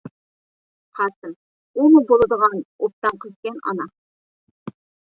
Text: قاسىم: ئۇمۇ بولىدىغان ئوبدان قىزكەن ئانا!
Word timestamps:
قاسىم: 0.99 1.35
ئۇمۇ 1.83 2.03
بولىدىغان 2.13 2.59
ئوبدان 2.65 3.25
قىزكەن 3.27 3.63
ئانا! 3.67 3.89